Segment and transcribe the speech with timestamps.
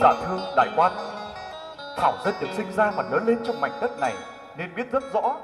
[0.00, 0.92] Dạ thương đại quan,
[1.96, 4.14] Thảo dân được sinh ra và lớn lên trong mảnh đất này
[4.58, 5.36] nên biết rất rõ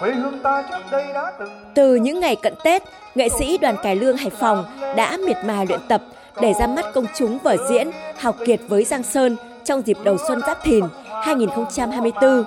[0.00, 2.82] quê hương ta trước đây đã từng Từ những ngày cận Tết,
[3.14, 4.64] nghệ sĩ đoàn cải lương Hải Phòng
[4.96, 6.02] đã miệt mài luyện tập
[6.40, 7.90] để ra mắt công chúng vở diễn
[8.20, 10.84] học Kiệt với Giang Sơn trong dịp đầu xuân Giáp Thìn
[11.22, 12.44] 2024.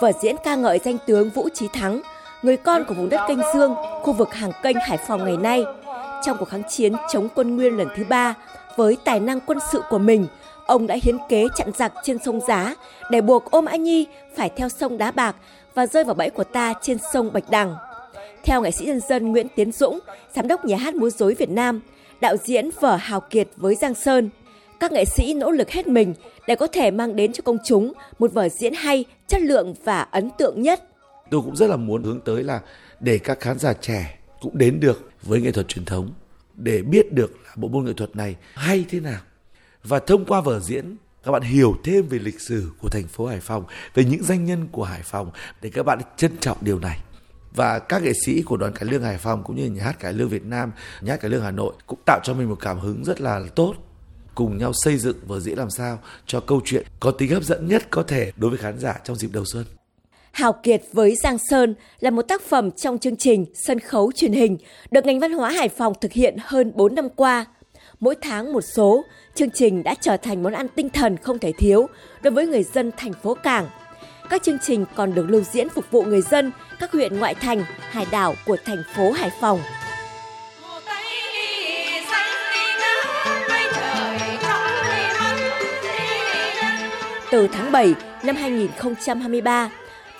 [0.00, 2.00] Vở diễn ca ngợi danh tướng Vũ Trí Thắng,
[2.42, 5.64] người con của vùng đất Kênh Dương, khu vực hàng kênh Hải Phòng ngày nay.
[6.24, 8.34] Trong cuộc kháng chiến chống quân Nguyên lần thứ ba,
[8.76, 10.26] với tài năng quân sự của mình,
[10.66, 12.74] ông đã hiến kế chặn giặc trên sông Giá
[13.10, 15.36] để buộc ôm Anh Nhi phải theo sông Đá Bạc
[15.74, 17.74] và rơi vào bẫy của ta trên sông Bạch Đằng.
[18.44, 19.98] Theo nghệ sĩ nhân dân Nguyễn Tiến Dũng,
[20.34, 21.80] giám đốc nhà hát múa rối Việt Nam,
[22.20, 24.30] đạo diễn vở Hào Kiệt với Giang Sơn,
[24.80, 26.14] các nghệ sĩ nỗ lực hết mình
[26.46, 30.00] để có thể mang đến cho công chúng một vở diễn hay, chất lượng và
[30.00, 30.82] ấn tượng nhất.
[31.30, 32.60] Tôi cũng rất là muốn hướng tới là
[33.00, 36.10] để các khán giả trẻ cũng đến được với nghệ thuật truyền thống
[36.54, 39.20] để biết được là bộ môn nghệ thuật này hay thế nào
[39.84, 43.26] và thông qua vở diễn các bạn hiểu thêm về lịch sử của thành phố
[43.26, 43.64] Hải Phòng,
[43.94, 45.30] về những danh nhân của Hải Phòng
[45.62, 46.98] để các bạn trân trọng điều này.
[47.54, 50.12] Và các nghệ sĩ của đoàn cải lương Hải Phòng cũng như nhà hát cải
[50.12, 52.78] lương Việt Nam, nhà hát cải lương Hà Nội cũng tạo cho mình một cảm
[52.78, 53.74] hứng rất là tốt
[54.34, 57.68] cùng nhau xây dựng vở diễn làm sao cho câu chuyện có tính hấp dẫn
[57.68, 59.64] nhất có thể đối với khán giả trong dịp đầu xuân.
[60.32, 64.32] Hào Kiệt với Giang Sơn là một tác phẩm trong chương trình sân khấu truyền
[64.32, 64.58] hình
[64.90, 67.46] được ngành văn hóa Hải Phòng thực hiện hơn 4 năm qua.
[68.02, 69.04] Mỗi tháng một số,
[69.34, 71.88] chương trình đã trở thành món ăn tinh thần không thể thiếu
[72.22, 73.68] đối với người dân thành phố Cảng.
[74.30, 77.64] Các chương trình còn được lưu diễn phục vụ người dân các huyện ngoại thành,
[77.80, 79.60] hải đảo của thành phố Hải Phòng.
[87.30, 89.70] Từ tháng 7 năm 2023,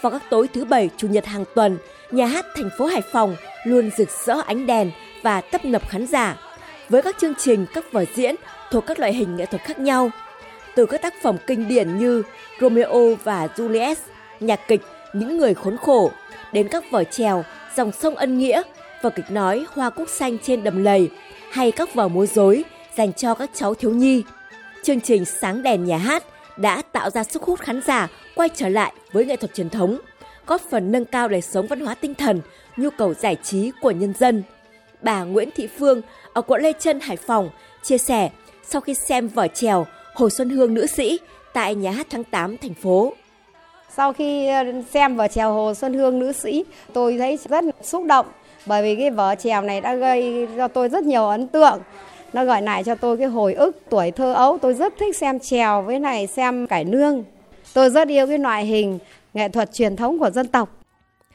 [0.01, 1.79] vào các tối thứ bảy chủ nhật hàng tuần,
[2.11, 4.91] nhà hát thành phố Hải Phòng luôn rực rỡ ánh đèn
[5.23, 6.37] và tấp nập khán giả
[6.93, 8.35] với các chương trình, các vở diễn
[8.71, 10.11] thuộc các loại hình nghệ thuật khác nhau.
[10.75, 12.23] Từ các tác phẩm kinh điển như
[12.61, 13.95] Romeo và Juliet,
[14.41, 14.81] nhạc kịch
[15.13, 16.11] Những người khốn khổ,
[16.53, 17.45] đến các vở trèo
[17.77, 18.63] Dòng sông ân nghĩa,
[19.03, 21.11] vở kịch nói Hoa cúc xanh trên đầm lầy
[21.51, 22.65] hay các vở múa rối
[22.97, 24.23] dành cho các cháu thiếu nhi.
[24.83, 26.25] Chương trình Sáng đèn nhà hát
[26.57, 29.99] đã tạo ra sức hút khán giả quay trở lại với nghệ thuật truyền thống,
[30.47, 32.41] góp phần nâng cao đời sống văn hóa tinh thần,
[32.77, 34.43] nhu cầu giải trí của nhân dân.
[35.03, 36.01] Bà Nguyễn Thị Phương
[36.33, 37.51] ở quận Lê Trân, Hải Phòng
[37.83, 38.31] chia sẻ
[38.63, 41.19] sau khi xem vở trèo Hồ Xuân Hương nữ sĩ
[41.53, 43.13] tại nhà hát tháng 8 thành phố.
[43.97, 48.05] Sau khi ờ, xem vở trèo Hồ Xuân Hương nữ sĩ, tôi thấy rất xúc
[48.07, 48.27] động
[48.67, 51.81] bởi vì cái vở trèo này đã gây cho tôi rất nhiều ấn tượng.
[52.33, 55.39] Nó gợi lại cho tôi cái hồi ức tuổi thơ ấu, tôi rất thích xem
[55.41, 57.25] trèo với này xem cải nương.
[57.75, 58.99] Tôi rất yêu cái loại hình
[59.35, 60.82] nghệ thuật truyền thống của dân tộc.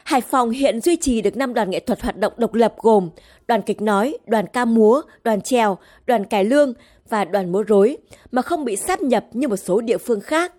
[0.07, 3.09] Hải Phòng hiện duy trì được 5 đoàn nghệ thuật hoạt động độc lập gồm
[3.47, 6.73] đoàn kịch nói, đoàn ca múa, đoàn trèo, đoàn cải lương
[7.09, 7.97] và đoàn múa rối
[8.31, 10.53] mà không bị sáp nhập như một số địa phương khác.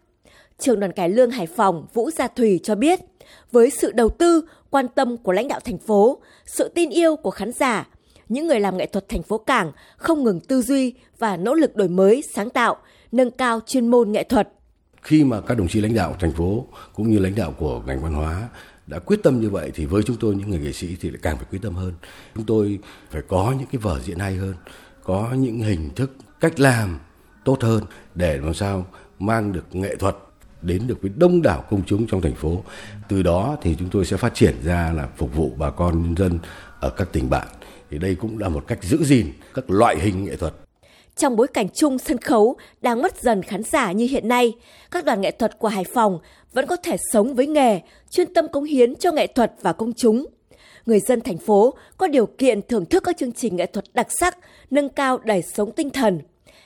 [0.58, 3.00] Trường đoàn cải lương Hải Phòng Vũ Gia Thủy cho biết,
[3.52, 7.30] với sự đầu tư, quan tâm của lãnh đạo thành phố, sự tin yêu của
[7.30, 7.88] khán giả,
[8.28, 11.76] những người làm nghệ thuật thành phố Cảng không ngừng tư duy và nỗ lực
[11.76, 12.76] đổi mới, sáng tạo,
[13.12, 14.48] nâng cao chuyên môn nghệ thuật.
[15.08, 18.02] Khi mà các đồng chí lãnh đạo thành phố cũng như lãnh đạo của ngành
[18.02, 18.48] văn hóa
[18.86, 21.18] đã quyết tâm như vậy thì với chúng tôi những người nghệ sĩ thì lại
[21.22, 21.92] càng phải quyết tâm hơn.
[22.34, 22.78] Chúng tôi
[23.10, 24.54] phải có những cái vở diễn hay hơn,
[25.04, 26.98] có những hình thức, cách làm
[27.44, 28.86] tốt hơn để làm sao
[29.18, 30.16] mang được nghệ thuật
[30.62, 32.62] đến được với đông đảo công chúng trong thành phố.
[33.08, 36.16] Từ đó thì chúng tôi sẽ phát triển ra là phục vụ bà con nhân
[36.16, 36.38] dân
[36.80, 37.48] ở các tỉnh bạn.
[37.90, 40.54] Thì đây cũng là một cách giữ gìn các loại hình nghệ thuật
[41.18, 44.52] trong bối cảnh chung sân khấu đang mất dần khán giả như hiện nay,
[44.90, 46.18] các đoàn nghệ thuật của Hải Phòng
[46.52, 47.80] vẫn có thể sống với nghề,
[48.10, 50.26] chuyên tâm cống hiến cho nghệ thuật và công chúng.
[50.86, 54.06] Người dân thành phố có điều kiện thưởng thức các chương trình nghệ thuật đặc
[54.20, 54.38] sắc,
[54.70, 56.20] nâng cao đời sống tinh thần.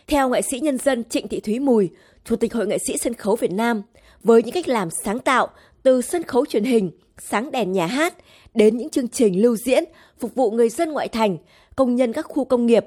[0.06, 1.90] Theo nghệ sĩ nhân dân Trịnh Thị Thúy Mùi,
[2.24, 3.82] Chủ tịch Hội nghệ sĩ sân khấu Việt Nam,
[4.24, 5.48] với những cách làm sáng tạo
[5.82, 8.14] từ sân khấu truyền hình, sáng đèn nhà hát
[8.54, 9.84] đến những chương trình lưu diễn
[10.18, 11.36] phục vụ người dân ngoại thành,
[11.76, 12.86] công nhân các khu công nghiệp,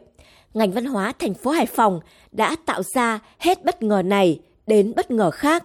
[0.56, 2.00] ngành văn hóa thành phố Hải Phòng
[2.32, 5.64] đã tạo ra hết bất ngờ này đến bất ngờ khác.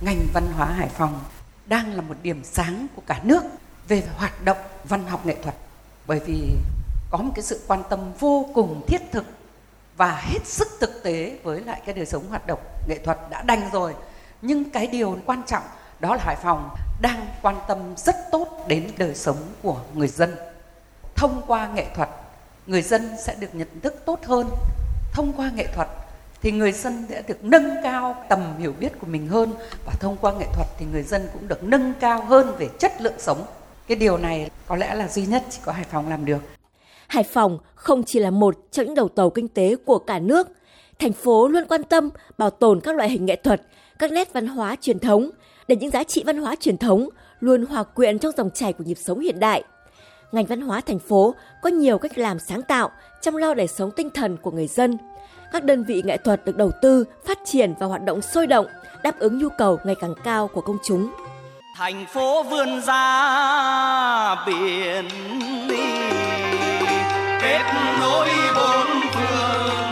[0.00, 1.20] Ngành văn hóa Hải Phòng
[1.66, 3.42] đang là một điểm sáng của cả nước
[3.88, 5.54] về hoạt động văn học nghệ thuật,
[6.06, 6.54] bởi vì
[7.10, 9.24] có một cái sự quan tâm vô cùng thiết thực
[9.96, 13.42] và hết sức thực tế với lại cái đời sống hoạt động nghệ thuật đã
[13.42, 13.94] đành rồi
[14.42, 15.62] nhưng cái điều quan trọng
[16.00, 20.34] đó là Hải Phòng đang quan tâm rất tốt đến đời sống của người dân
[21.16, 22.08] thông qua nghệ thuật
[22.66, 24.46] người dân sẽ được nhận thức tốt hơn.
[25.12, 25.88] Thông qua nghệ thuật
[26.42, 29.52] thì người dân sẽ được nâng cao tầm hiểu biết của mình hơn
[29.86, 32.92] và thông qua nghệ thuật thì người dân cũng được nâng cao hơn về chất
[33.00, 33.44] lượng sống.
[33.88, 36.38] Cái điều này có lẽ là duy nhất chỉ có Hải Phòng làm được.
[37.08, 40.48] Hải Phòng không chỉ là một trong những đầu tàu kinh tế của cả nước
[40.98, 43.62] thành phố luôn quan tâm bảo tồn các loại hình nghệ thuật,
[43.98, 45.30] các nét văn hóa truyền thống
[45.68, 47.08] để những giá trị văn hóa truyền thống
[47.40, 49.64] luôn hòa quyện trong dòng chảy của nhịp sống hiện đại.
[50.32, 52.90] Ngành văn hóa thành phố có nhiều cách làm sáng tạo
[53.20, 54.98] chăm lo đời sống tinh thần của người dân.
[55.52, 58.66] Các đơn vị nghệ thuật được đầu tư, phát triển và hoạt động sôi động,
[59.02, 61.12] đáp ứng nhu cầu ngày càng cao của công chúng.
[61.76, 65.08] Thành phố vươn ra biển
[65.68, 65.84] đi
[67.42, 67.62] kết
[68.00, 69.85] nối bốn phương